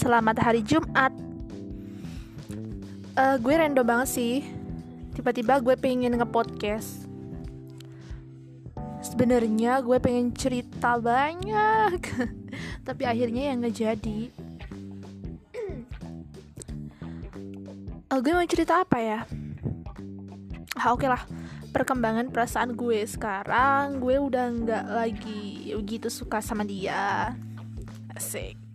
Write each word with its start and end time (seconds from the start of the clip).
Selamat 0.00 0.40
hari 0.40 0.64
Jumat. 0.64 1.12
Uh, 3.20 3.36
gue 3.36 3.52
random 3.52 3.84
banget 3.84 4.08
sih. 4.08 4.34
Tiba-tiba 5.12 5.60
gue 5.60 5.76
pengen 5.76 6.16
nge-podcast. 6.16 7.04
Sebenarnya 9.04 9.84
gue 9.84 10.00
pengen 10.00 10.32
cerita 10.32 10.96
banyak, 10.96 12.00
tapi 12.88 13.02
akhirnya 13.04 13.52
yang 13.52 13.60
nggak 13.60 13.76
jadi. 13.76 14.20
uh, 18.08 18.20
gue 18.24 18.32
mau 18.32 18.48
cerita 18.48 18.80
apa 18.80 19.04
ya? 19.04 19.20
Ah, 20.80 20.96
oke 20.96 21.04
okay 21.04 21.12
lah. 21.12 21.28
Perkembangan 21.76 22.32
perasaan 22.32 22.72
gue 22.72 23.04
sekarang, 23.04 24.00
gue 24.00 24.16
udah 24.16 24.48
nggak 24.48 24.84
lagi 24.96 25.76
begitu 25.76 26.08
suka 26.08 26.40
sama 26.40 26.64
dia. 26.64 27.36
Asik 28.16 28.69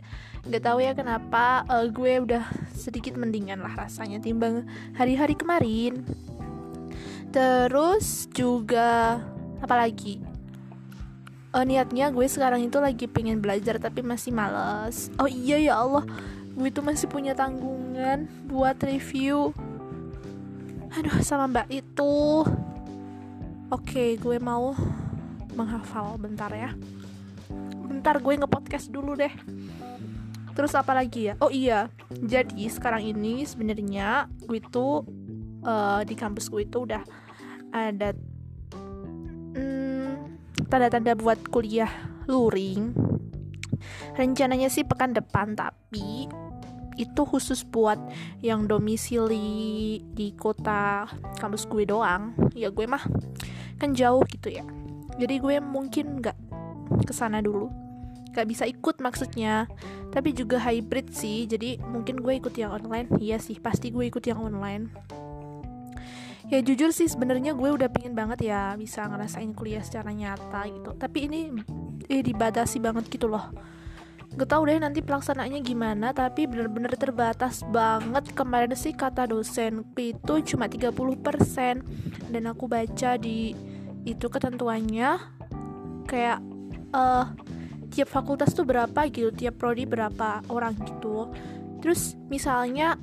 nggak 0.45 0.61
tahu 0.61 0.77
ya 0.77 0.93
kenapa 0.93 1.65
uh, 1.65 1.89
gue 1.89 2.21
udah 2.21 2.45
sedikit 2.69 3.17
mendingan 3.17 3.65
lah 3.65 3.73
rasanya 3.73 4.21
timbang 4.21 4.69
hari-hari 4.93 5.33
kemarin. 5.33 6.05
Terus 7.33 8.29
juga 8.29 9.19
apalagi 9.57 10.21
uh, 11.49 11.65
niatnya 11.65 12.13
gue 12.13 12.29
sekarang 12.29 12.61
itu 12.61 12.77
lagi 12.77 13.09
pengen 13.09 13.41
belajar 13.41 13.81
tapi 13.81 14.05
masih 14.05 14.29
males. 14.37 15.09
Oh 15.17 15.25
iya 15.25 15.57
ya 15.57 15.81
Allah. 15.81 16.05
Gue 16.53 16.69
itu 16.69 16.79
masih 16.85 17.09
punya 17.09 17.33
tanggungan 17.33 18.29
buat 18.45 18.77
review. 18.85 19.49
Aduh 20.93 21.25
sama 21.25 21.49
mbak 21.49 21.73
itu. 21.73 22.45
Oke 23.73 24.13
gue 24.21 24.37
mau 24.37 24.77
menghafal 25.57 26.21
bentar 26.21 26.53
ya. 26.53 26.69
Bentar 27.89 28.21
gue 28.21 28.33
ngepodcast 28.37 28.93
dulu 28.93 29.17
deh 29.17 29.33
Terus 30.55 30.71
apa 30.71 30.95
lagi 30.95 31.27
ya? 31.27 31.35
Oh 31.43 31.51
iya, 31.51 31.91
jadi 32.15 32.71
sekarang 32.71 33.03
ini 33.03 33.43
sebenarnya 33.43 34.31
gue 34.47 34.63
itu 34.63 35.03
uh, 35.67 35.99
di 36.07 36.15
kampus 36.15 36.47
gue 36.47 36.63
itu 36.63 36.87
udah 36.87 37.03
ada 37.75 38.15
hmm, 39.59 40.39
tanda-tanda 40.71 41.11
hmm, 41.11 41.21
buat 41.21 41.39
kuliah 41.51 41.91
luring. 42.31 42.95
Rencananya 44.15 44.71
sih 44.71 44.87
pekan 44.87 45.11
depan, 45.11 45.59
tapi 45.59 46.31
itu 46.95 47.21
khusus 47.27 47.67
buat 47.67 47.99
yang 48.39 48.71
domisili 48.71 49.99
di 50.15 50.31
kota 50.39 51.03
kampus 51.35 51.67
gue 51.67 51.83
doang. 51.83 52.31
Ya 52.55 52.71
gue 52.71 52.87
mah 52.87 53.03
kan 53.75 53.91
jauh 53.91 54.23
gitu 54.31 54.55
ya. 54.55 54.63
Jadi 55.19 55.35
gue 55.43 55.59
mungkin 55.59 56.23
nggak 56.23 56.37
ke 57.03 57.11
sana 57.11 57.43
dulu 57.43 57.67
gak 58.35 58.51
bisa 58.51 58.67
ikut 58.67 58.99
maksudnya 58.99 59.71
tapi 60.15 60.31
juga 60.31 60.55
hybrid 60.63 61.11
sih 61.11 61.43
jadi 61.43 61.75
mungkin 61.83 62.23
gue 62.23 62.39
ikut 62.39 62.55
yang 62.55 62.71
online. 62.71 63.11
Iya 63.19 63.35
sih 63.35 63.59
pasti 63.59 63.91
gue 63.91 64.07
ikut 64.07 64.23
yang 64.23 64.39
online. 64.39 64.87
Ya 66.47 66.63
jujur 66.63 66.95
sih 66.95 67.11
sebenarnya 67.11 67.51
gue 67.51 67.67
udah 67.67 67.91
pingin 67.91 68.15
banget 68.15 68.47
ya 68.47 68.79
bisa 68.79 69.03
ngerasain 69.11 69.51
kuliah 69.51 69.83
secara 69.83 70.15
nyata 70.15 70.71
gitu. 70.71 70.95
Tapi 70.95 71.27
ini 71.27 71.51
eh 72.07 72.23
dibatasi 72.23 72.79
banget 72.79 73.11
gitu 73.11 73.27
loh. 73.27 73.51
Gak 74.35 74.51
tau 74.51 74.67
deh 74.67 74.75
nanti 74.75 74.99
pelaksanaannya 74.99 75.63
gimana 75.63 76.11
Tapi 76.11 76.43
bener-bener 76.43 76.91
terbatas 76.99 77.63
banget. 77.71 78.35
Kemarin 78.35 78.75
sih 78.75 78.91
kata 78.91 79.31
dosen 79.31 79.87
itu 79.95 80.33
cuma 80.43 80.67
30% 80.67 80.91
Dan 82.27 82.43
aku 82.51 82.67
baca 82.67 83.15
di 83.15 83.55
itu 84.03 84.27
ketentuannya 84.27 85.15
Kayak 86.03 86.43
uh, 86.91 87.31
tiap 87.89 88.09
fakultas 88.09 88.53
tuh 88.53 88.65
berapa 88.67 89.07
gitu 89.09 89.31
tiap 89.33 89.61
prodi 89.61 89.85
berapa 89.87 90.43
orang 90.49 90.75
gitu. 90.85 91.29
Terus 91.81 92.17
misalnya 92.31 92.97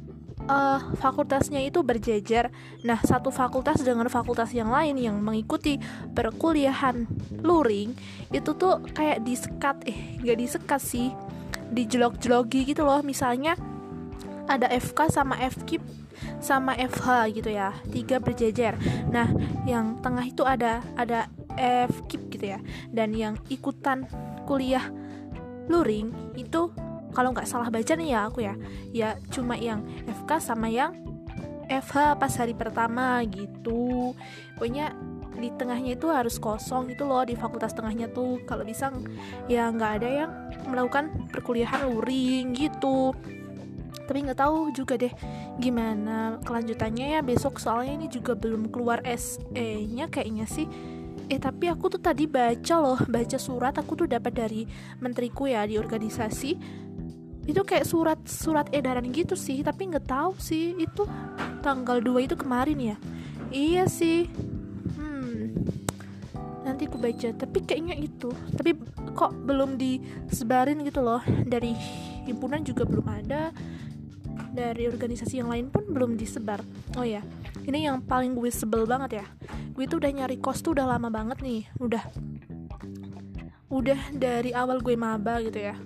uh, 0.49 0.81
fakultasnya 0.99 1.63
itu 1.63 1.83
berjejer. 1.83 2.51
Nah 2.87 2.99
satu 3.03 3.31
fakultas 3.31 3.83
dengan 3.83 4.09
fakultas 4.11 4.51
yang 4.55 4.71
lain 4.71 4.99
yang 4.99 5.19
mengikuti 5.21 5.79
perkuliahan 6.15 7.07
luring 7.43 7.95
itu 8.35 8.51
tuh 8.57 8.83
kayak 8.95 9.23
disekat 9.23 9.83
eh 9.87 10.19
nggak 10.23 10.39
disekat 10.39 10.81
sih 10.83 11.09
dijelok-jelogi 11.71 12.75
gitu 12.75 12.83
loh. 12.87 13.05
Misalnya 13.05 13.55
ada 14.51 14.67
FK 14.69 15.09
sama 15.13 15.39
FKIP 15.39 15.83
sama 16.39 16.75
FH 16.75 17.35
gitu 17.35 17.51
ya 17.51 17.75
tiga 17.91 18.19
berjejer. 18.19 18.75
Nah 19.11 19.31
yang 19.67 19.99
tengah 20.03 20.27
itu 20.27 20.43
ada 20.43 20.83
ada 20.99 21.31
FKIP 21.89 22.23
gitu 22.39 22.45
ya 22.57 22.59
dan 22.91 23.13
yang 23.13 23.35
ikutan 23.53 24.09
kuliah. 24.45 24.87
Luring 25.71 26.35
itu 26.35 26.75
kalau 27.13 27.31
nggak 27.31 27.47
salah 27.47 27.69
baca 27.69 27.93
nih 27.95 28.09
ya 28.17 28.21
aku 28.27 28.41
ya. 28.43 28.55
Ya 28.91 29.09
cuma 29.31 29.55
yang 29.55 29.85
FK 30.09 30.41
sama 30.41 30.73
yang 30.73 30.97
FH 31.69 32.19
pas 32.19 32.33
hari 32.37 32.53
pertama 32.57 33.23
gitu. 33.29 34.13
Pokoknya 34.59 34.93
di 35.33 35.49
tengahnya 35.59 35.97
itu 35.97 36.07
harus 36.13 36.37
kosong 36.39 36.93
gitu 36.93 37.09
loh 37.09 37.25
di 37.25 37.35
fakultas 37.35 37.73
tengahnya 37.73 38.11
tuh. 38.11 38.43
Kalau 38.45 38.67
bisa 38.67 38.93
ya 39.49 39.71
nggak 39.71 39.93
ada 40.03 40.09
yang 40.09 40.31
melakukan 40.69 41.31
perkuliahan 41.31 41.89
luring 41.89 42.53
gitu. 42.57 43.15
Tapi 44.03 44.19
nggak 44.29 44.41
tahu 44.43 44.75
juga 44.75 44.99
deh 44.99 45.13
gimana 45.63 46.43
kelanjutannya 46.43 47.17
ya. 47.17 47.21
Besok 47.25 47.63
soalnya 47.63 47.97
ini 47.97 48.07
juga 48.11 48.37
belum 48.37 48.69
keluar 48.69 49.01
SE 49.17 49.69
nya 49.89 50.11
kayaknya 50.11 50.45
sih 50.49 50.67
eh 51.33 51.41
tapi 51.41 51.65
aku 51.73 51.89
tuh 51.97 52.03
tadi 52.05 52.29
baca 52.29 52.77
loh 52.77 53.01
baca 53.09 53.41
surat 53.41 53.73
aku 53.81 54.05
tuh 54.05 54.05
dapat 54.05 54.37
dari 54.37 54.69
menteriku 55.01 55.49
ya 55.49 55.65
di 55.65 55.81
organisasi. 55.81 56.61
Itu 57.49 57.65
kayak 57.65 57.89
surat 57.89 58.21
surat 58.29 58.69
edaran 58.69 59.09
gitu 59.17 59.33
sih 59.33 59.65
tapi 59.65 59.89
nggak 59.89 60.13
tahu 60.13 60.37
sih 60.37 60.77
itu 60.77 61.09
tanggal 61.65 62.05
2 62.05 62.29
itu 62.29 62.37
kemarin 62.37 62.77
ya? 62.77 62.97
Iya 63.49 63.89
sih. 63.89 64.29
Hmm. 65.01 65.57
Nanti 66.69 66.85
aku 66.85 67.01
baca 67.01 67.33
tapi 67.33 67.59
kayaknya 67.65 67.97
itu 67.97 68.29
tapi 68.53 68.77
kok 69.17 69.33
belum 69.33 69.81
disebarin 69.81 70.85
gitu 70.85 71.01
loh. 71.01 71.25
Dari 71.25 71.73
himpunan 72.29 72.61
juga 72.61 72.85
belum 72.85 73.09
ada 73.09 73.57
dari 74.53 74.85
organisasi 74.85 75.41
yang 75.41 75.49
lain 75.49 75.73
pun 75.73 75.89
belum 75.89 76.21
disebar. 76.21 76.61
Oh 77.01 77.09
ya 77.09 77.25
ini 77.67 77.87
yang 77.87 78.03
paling 78.03 78.35
gue 78.35 78.51
sebel 78.51 78.85
banget 78.85 79.23
ya 79.23 79.27
gue 79.73 79.85
tuh 79.89 79.99
udah 80.05 80.13
nyari 80.13 80.37
kos 80.37 80.61
tuh 80.61 80.77
udah 80.77 80.85
lama 80.85 81.09
banget 81.09 81.41
nih. 81.41 81.65
Udah. 81.81 82.05
Udah 83.73 84.01
dari 84.13 84.53
awal 84.53 84.85
gue 84.85 84.93
maba 84.97 85.41
gitu 85.41 85.57
ya. 85.57 85.77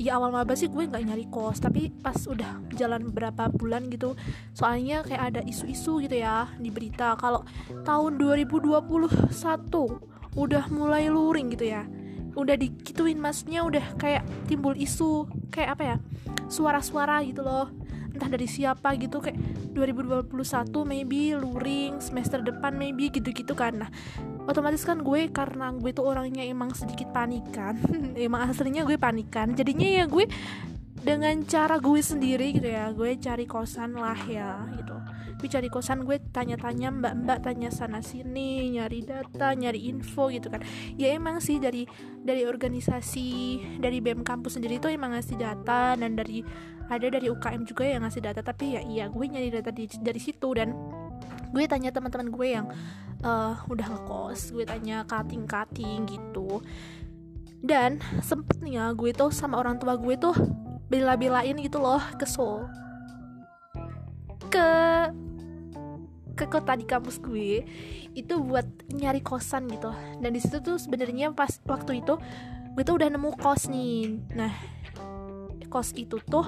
Ya 0.00 0.16
awal 0.16 0.32
maba 0.32 0.56
sih 0.56 0.72
gue 0.72 0.88
nggak 0.88 1.04
nyari 1.04 1.28
kos 1.28 1.60
tapi 1.60 1.92
pas 1.92 2.16
udah 2.24 2.64
jalan 2.72 3.12
berapa 3.12 3.52
bulan 3.52 3.92
gitu 3.92 4.16
soalnya 4.56 5.04
kayak 5.04 5.36
ada 5.36 5.40
isu-isu 5.44 6.00
gitu 6.00 6.16
ya 6.16 6.48
di 6.56 6.72
berita. 6.72 7.12
Kalau 7.20 7.44
tahun 7.84 8.16
2021 8.16 8.80
udah 10.32 10.64
mulai 10.72 11.12
luring 11.12 11.52
gitu 11.52 11.68
ya. 11.68 11.84
Udah 12.32 12.56
dikituin 12.56 13.20
maksudnya 13.20 13.60
udah 13.68 13.84
kayak 14.00 14.24
timbul 14.48 14.72
isu 14.72 15.28
kayak 15.52 15.76
apa 15.76 15.84
ya 15.84 15.96
suara-suara 16.48 17.20
gitu 17.28 17.44
loh 17.44 17.81
entah 18.22 18.38
dari 18.38 18.46
siapa 18.46 18.94
gitu 19.02 19.18
kayak 19.18 19.34
2021 19.74 20.30
maybe 20.86 21.34
luring 21.34 21.98
semester 21.98 22.38
depan 22.38 22.78
maybe 22.78 23.10
gitu-gitu 23.10 23.58
kan. 23.58 23.82
Nah 23.82 23.90
otomatis 24.46 24.86
kan 24.86 25.02
gue 25.02 25.26
karena 25.34 25.74
gue 25.74 25.90
tuh 25.90 26.06
orangnya 26.06 26.46
emang 26.46 26.70
sedikit 26.70 27.10
panikan 27.10 27.74
emang 28.14 28.46
aslinya 28.46 28.86
gue 28.86 28.94
panikan 28.94 29.58
jadinya 29.58 29.86
ya 29.86 30.04
gue 30.06 30.30
dengan 31.02 31.34
cara 31.42 31.82
gue 31.82 31.98
sendiri 31.98 32.54
gitu 32.54 32.70
ya 32.70 32.94
gue 32.94 33.18
cari 33.18 33.42
kosan 33.46 33.98
lah 33.98 34.18
ya 34.22 34.70
gitu 34.78 34.94
gue 35.42 35.50
cari 35.50 35.66
kosan 35.66 36.06
gue 36.06 36.22
tanya-tanya 36.30 36.94
mbak-mbak 36.94 37.42
tanya 37.42 37.74
sana 37.74 37.98
sini 37.98 38.78
nyari 38.78 39.02
data 39.02 39.50
nyari 39.58 39.90
info 39.90 40.30
gitu 40.30 40.46
kan. 40.46 40.62
Ya 40.94 41.18
emang 41.18 41.42
sih 41.42 41.58
dari 41.58 41.82
dari 42.22 42.46
organisasi 42.46 43.58
dari 43.82 43.98
BEM 43.98 44.22
kampus 44.22 44.54
sendiri 44.54 44.78
tuh 44.78 44.94
emang 44.94 45.18
ngasih 45.18 45.34
data 45.34 45.98
dan 45.98 46.14
dari 46.14 46.46
ada 46.86 47.10
dari 47.10 47.26
UKM 47.26 47.66
juga 47.66 47.82
yang 47.90 48.06
ngasih 48.06 48.22
data 48.22 48.38
tapi 48.38 48.78
ya 48.78 48.86
iya 48.86 49.04
gue 49.10 49.26
nyari 49.26 49.50
data 49.50 49.74
di, 49.74 49.90
dari 49.98 50.20
situ 50.22 50.54
dan 50.54 50.78
gue 51.50 51.64
tanya 51.66 51.90
teman-teman 51.90 52.30
gue 52.30 52.48
yang 52.54 52.70
uh, 53.26 53.58
udah 53.66 53.86
ngekos 53.98 54.54
gue 54.54 54.62
tanya 54.62 55.02
cutting-cutting 55.10 56.06
gitu. 56.06 56.62
Dan 57.58 57.98
sempet 58.22 58.62
nih 58.62 58.78
ya 58.78 58.86
gue 58.94 59.10
tuh 59.10 59.34
sama 59.34 59.58
orang 59.58 59.82
tua 59.82 59.98
gue 59.98 60.14
tuh 60.14 60.38
bela-belain 60.86 61.58
gitu 61.58 61.82
loh 61.82 62.02
ke 62.14 62.26
Seoul 62.30 62.70
ke 64.52 64.68
ke 66.32 66.48
kota 66.48 66.76
di 66.76 66.88
kampus 66.88 67.20
gue 67.20 67.64
itu 68.12 68.34
buat 68.40 68.66
nyari 68.92 69.20
kosan 69.20 69.68
gitu. 69.68 69.92
Dan 70.20 70.32
di 70.32 70.40
situ 70.40 70.60
tuh 70.64 70.76
sebenarnya 70.80 71.32
pas 71.32 71.60
waktu 71.68 72.00
itu 72.04 72.16
gue 72.72 72.82
tuh 72.84 72.96
udah 72.96 73.08
nemu 73.12 73.30
kos 73.40 73.68
nih. 73.68 74.20
Nah 74.36 74.52
kos 75.68 75.96
itu 75.96 76.20
tuh 76.24 76.44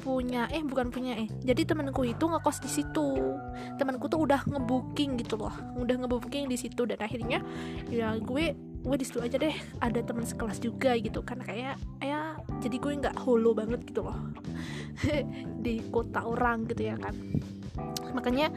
punya 0.00 0.48
eh 0.48 0.64
bukan 0.64 0.88
punya 0.88 1.14
eh. 1.20 1.28
Jadi 1.44 1.68
temanku 1.68 2.08
itu 2.08 2.24
ngekos 2.24 2.64
di 2.64 2.70
situ. 2.72 3.36
Temanku 3.76 4.08
tuh 4.08 4.24
udah 4.24 4.42
ngebooking 4.48 5.20
gitu 5.20 5.36
loh. 5.36 5.52
Udah 5.76 6.00
ngebooking 6.00 6.48
di 6.48 6.56
situ 6.56 6.88
dan 6.88 6.98
akhirnya 6.98 7.44
ya 7.92 8.16
gue 8.16 8.56
gue 8.80 8.96
di 8.96 9.04
situ 9.04 9.20
aja 9.20 9.36
deh. 9.36 9.52
Ada 9.78 10.00
teman 10.02 10.24
sekelas 10.24 10.58
juga 10.58 10.96
gitu. 10.96 11.20
Kan 11.20 11.44
kayak 11.44 11.76
ya 12.00 12.40
jadi 12.64 12.76
gue 12.80 12.92
nggak 13.04 13.16
holo 13.20 13.52
banget 13.52 13.84
gitu 13.84 14.02
loh. 14.08 14.16
Di 15.64 15.84
kota 15.92 16.24
orang 16.24 16.64
gitu 16.66 16.88
ya 16.88 16.96
kan 16.96 17.14
makanya 18.12 18.52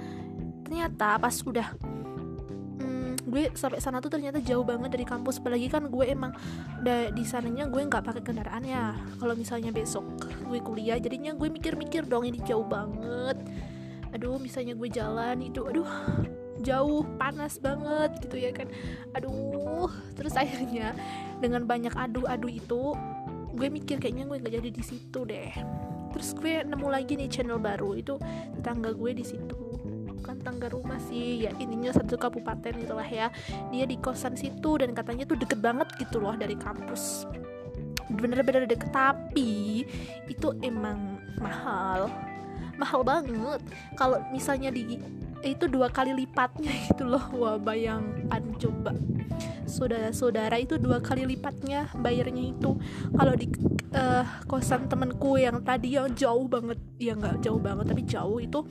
ternyata 0.63 1.19
pas 1.21 1.35
udah 1.43 1.67
hmm, 2.81 3.29
gue 3.29 3.53
sampai 3.53 3.77
sana 3.83 3.99
tuh 4.01 4.09
ternyata 4.09 4.41
jauh 4.41 4.65
banget 4.65 4.93
dari 4.95 5.05
kampus. 5.05 5.37
Apalagi 5.37 5.69
kan 5.69 5.87
gue 5.91 6.05
emang 6.07 6.33
di 7.13 7.23
sananya 7.25 7.69
gue 7.69 7.81
nggak 7.81 8.03
pakai 8.03 8.23
kendaraan 8.25 8.63
ya. 8.65 8.97
Kalau 9.21 9.35
misalnya 9.37 9.69
besok 9.69 10.05
gue 10.47 10.59
kuliah 10.63 10.97
jadinya 10.97 11.35
gue 11.35 11.49
mikir-mikir 11.51 12.07
dong 12.09 12.25
ini 12.25 12.41
jauh 12.41 12.65
banget. 12.65 13.37
Aduh 14.13 14.37
misalnya 14.37 14.77
gue 14.77 14.89
jalan 14.89 15.41
itu 15.41 15.65
aduh 15.65 15.89
jauh 16.63 17.03
panas 17.19 17.59
banget 17.59 18.23
gitu 18.23 18.37
ya 18.39 18.51
kan. 18.53 18.69
Aduh 19.17 19.89
terus 20.13 20.33
akhirnya 20.37 20.93
dengan 21.43 21.67
banyak 21.67 21.91
adu-adu 21.91 22.47
itu 22.47 22.95
gue 23.53 23.67
mikir 23.69 24.01
kayaknya 24.01 24.25
gue 24.25 24.41
nggak 24.41 24.53
jadi 24.57 24.69
di 24.73 24.83
situ 24.83 25.29
deh 25.29 25.53
terus 26.13 26.37
gue 26.37 26.61
nemu 26.61 26.87
lagi 26.87 27.17
nih 27.17 27.27
channel 27.27 27.57
baru 27.57 27.97
itu 27.97 28.15
tetangga 28.55 28.93
gue 28.93 29.11
di 29.17 29.25
situ. 29.25 29.57
Bukan 30.23 30.39
tangga 30.39 30.71
rumah 30.71 31.01
sih 31.03 31.43
ya 31.43 31.51
ininya 31.59 31.91
satu 31.91 32.15
kabupaten 32.15 32.79
itulah 32.79 33.03
ya. 33.03 33.27
Dia 33.73 33.83
di 33.83 33.99
kosan 33.99 34.39
situ 34.39 34.79
dan 34.79 34.95
katanya 34.95 35.27
tuh 35.27 35.35
deket 35.35 35.59
banget 35.59 35.89
gitu 35.99 36.23
loh 36.23 36.37
dari 36.37 36.55
kampus. 36.55 37.27
Bener-bener 38.07 38.69
deket 38.69 38.93
tapi 38.93 39.83
itu 40.31 40.47
emang 40.63 41.19
mahal. 41.41 42.07
Mahal 42.79 43.03
banget. 43.03 43.59
Kalau 43.99 44.23
misalnya 44.31 44.71
di 44.71 45.01
itu 45.43 45.67
dua 45.67 45.91
kali 45.91 46.15
lipatnya 46.15 46.71
itu 46.91 47.03
loh. 47.03 47.23
Wah 47.35 47.59
bayangkan 47.59 48.43
coba. 48.57 48.95
Saudara-saudara 49.67 50.59
itu 50.59 50.79
dua 50.79 51.03
kali 51.03 51.27
lipatnya 51.27 51.91
bayarnya 51.99 52.55
itu. 52.55 52.79
Kalau 53.13 53.33
di 53.35 53.51
uh, 53.93 54.25
kosan 54.47 54.87
temenku 54.87 55.35
yang 55.35 55.59
tadi 55.61 55.99
yang 55.99 56.11
jauh 56.15 56.47
banget. 56.47 56.79
Ya 56.97 57.13
nggak 57.19 57.43
jauh 57.43 57.59
banget 57.59 57.85
tapi 57.91 58.03
jauh 58.07 58.39
itu. 58.39 58.63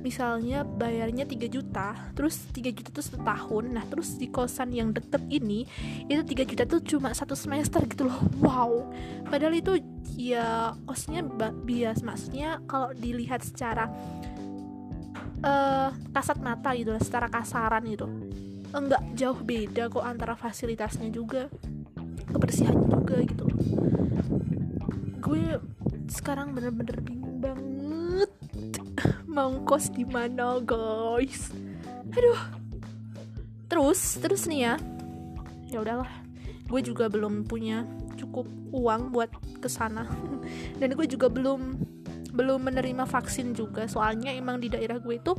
Misalnya 0.00 0.64
bayarnya 0.64 1.28
3 1.28 1.44
juta 1.52 1.92
terus 2.16 2.48
3 2.56 2.72
juta 2.72 2.88
itu 2.88 3.04
setahun. 3.04 3.64
Nah 3.68 3.84
terus 3.84 4.16
di 4.16 4.32
kosan 4.32 4.72
yang 4.72 4.96
deket 4.96 5.20
ini 5.28 5.68
itu 6.08 6.24
3 6.24 6.48
juta 6.48 6.64
tuh 6.64 6.80
cuma 6.80 7.12
satu 7.12 7.36
semester 7.36 7.84
gitu 7.84 8.08
loh. 8.08 8.20
Wow. 8.40 8.88
Padahal 9.28 9.60
itu 9.60 9.76
ya 10.16 10.72
kosnya 10.88 11.20
bias. 11.52 12.00
Maksudnya 12.00 12.64
kalau 12.64 12.96
dilihat 12.96 13.44
secara 13.44 13.92
uh, 15.44 15.90
kasat 16.12 16.38
mata 16.40 16.72
gitu 16.76 16.94
lah 16.94 17.02
secara 17.02 17.28
kasaran 17.28 17.84
gitu. 17.88 18.06
Enggak 18.70 19.02
jauh 19.18 19.40
beda 19.42 19.90
kok 19.90 20.04
antara 20.06 20.38
fasilitasnya 20.38 21.10
juga 21.10 21.50
kebersihannya 22.30 22.86
juga 22.86 23.16
gitu 23.26 23.46
gue 25.30 25.62
sekarang 26.10 26.50
bener-bener 26.58 26.98
bingung 27.06 27.38
banget. 27.38 28.30
Mau 29.30 29.62
kos 29.62 29.94
di 29.94 30.02
mana 30.02 30.58
guys? 30.58 31.54
Aduh. 32.10 32.40
Terus 33.70 34.18
terus 34.18 34.50
nih 34.50 34.60
ya. 34.66 34.74
Ya 35.70 35.78
udahlah. 35.78 36.10
Gue 36.66 36.82
juga 36.82 37.06
belum 37.06 37.46
punya 37.46 37.86
cukup 38.18 38.50
uang 38.74 39.14
buat 39.14 39.30
ke 39.62 39.70
sana 39.70 40.02
dan 40.82 40.98
gue 40.98 41.06
juga 41.06 41.30
belum 41.30 41.78
belum 42.30 42.70
menerima 42.70 43.04
vaksin 43.06 43.52
juga. 43.52 43.86
Soalnya 43.86 44.34
emang 44.34 44.62
di 44.62 44.70
daerah 44.70 44.98
gue 44.98 45.18
itu 45.18 45.32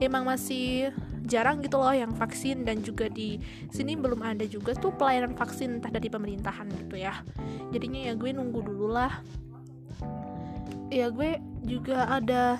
emang 0.00 0.26
masih 0.26 0.92
jarang 1.24 1.60
gitu 1.62 1.78
loh 1.78 1.92
yang 1.92 2.12
vaksin. 2.16 2.64
Dan 2.64 2.82
juga 2.84 3.06
di 3.08 3.40
sini 3.70 3.94
belum 3.96 4.20
ada 4.24 4.44
juga 4.48 4.76
tuh 4.76 4.92
pelayanan 4.94 5.36
vaksin 5.36 5.80
entah 5.80 5.92
dari 5.92 6.08
pemerintahan 6.08 6.66
gitu 6.86 6.96
ya. 7.00 7.20
Jadinya 7.70 8.10
ya 8.10 8.12
gue 8.16 8.30
nunggu 8.32 8.60
dulu 8.64 8.90
lah. 8.90 9.22
Ya 10.90 11.08
gue 11.12 11.38
juga 11.62 12.08
ada 12.10 12.58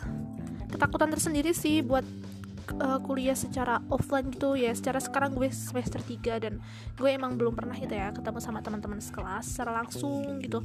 ketakutan 0.71 1.11
tersendiri 1.11 1.51
sih 1.51 1.83
buat 1.83 2.07
uh, 2.79 3.03
kuliah 3.03 3.35
secara 3.35 3.83
offline 3.91 4.31
gitu 4.31 4.55
ya. 4.55 4.71
Secara 4.71 5.03
sekarang 5.03 5.35
gue 5.35 5.51
semester 5.51 5.99
3 5.99 6.45
dan 6.45 6.63
gue 6.95 7.11
emang 7.11 7.35
belum 7.35 7.59
pernah 7.59 7.75
gitu 7.75 7.91
ya 7.91 8.15
ketemu 8.15 8.39
sama 8.39 8.63
teman-teman 8.63 9.03
sekelas 9.03 9.57
secara 9.57 9.83
langsung 9.83 10.39
gitu 10.39 10.63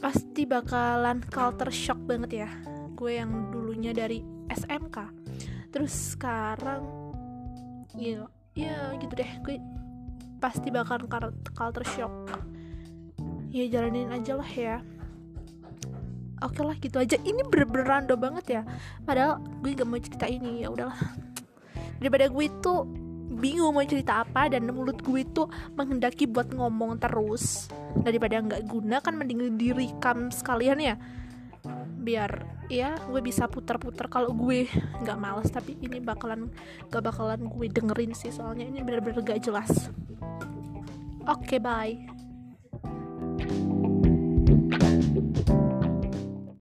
pasti 0.00 0.48
bakalan 0.48 1.20
culture 1.28 1.70
shock 1.70 2.00
banget 2.08 2.48
ya. 2.48 2.50
Gue 2.96 3.20
yang 3.20 3.52
dulunya 3.52 3.92
dari 3.92 4.24
SMK 4.48 4.96
terus 5.70 6.16
sekarang 6.16 6.82
ya 7.94 8.26
ya 8.56 8.96
gitu 8.98 9.12
deh. 9.14 9.30
Gue 9.44 9.60
pasti 10.40 10.72
bakalan 10.72 11.04
culture 11.52 11.86
shock. 11.86 12.12
Ya 13.52 13.68
jalanin 13.68 14.08
aja 14.08 14.40
lah 14.40 14.50
ya. 14.50 14.80
Oke 16.40 16.64
lah 16.64 16.76
gitu 16.80 16.96
aja. 16.96 17.20
Ini 17.20 17.44
bener-bener 17.52 18.16
banget 18.16 18.46
ya. 18.48 18.62
Padahal 19.04 19.44
gue 19.60 19.76
gak 19.76 19.84
mau 19.84 20.00
cerita 20.00 20.24
ini. 20.24 20.64
Ya 20.64 20.72
udahlah. 20.72 20.96
Daripada 22.00 22.32
gue 22.32 22.46
tuh 22.64 22.88
bingung 23.30 23.78
mau 23.78 23.86
cerita 23.86 24.26
apa 24.26 24.50
dan 24.50 24.66
mulut 24.68 24.98
gue 25.00 25.22
tuh 25.30 25.46
menghendaki 25.78 26.26
buat 26.26 26.50
ngomong 26.50 26.98
terus. 26.98 27.70
Daripada 28.02 28.42
nggak 28.42 28.66
guna 28.66 28.98
kan 28.98 29.14
mending 29.14 29.54
direkam 29.54 30.34
sekalian 30.34 30.82
ya. 30.82 30.96
Biar 32.00 32.42
ya 32.66 32.98
gue 33.06 33.22
bisa 33.22 33.46
putar-putar 33.46 34.10
kalau 34.10 34.34
gue 34.34 34.66
nggak 35.02 35.18
males 35.18 35.50
tapi 35.50 35.74
ini 35.82 35.98
bakalan 35.98 36.46
gak 36.90 37.02
bakalan 37.06 37.46
gue 37.46 37.66
dengerin 37.70 38.12
sih. 38.12 38.34
Soalnya 38.34 38.66
ini 38.66 38.82
bener-bener 38.82 39.22
gak 39.22 39.46
jelas. 39.46 39.88
Oke 41.30 41.56
okay, 41.56 41.60
bye 41.62 43.69